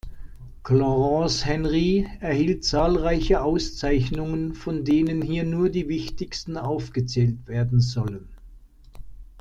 [0.63, 8.27] Clarence Henry erhielt zahlreiche Auszeichnungen, von denen hier nur die wichtigsten aufgezählt werden sollen.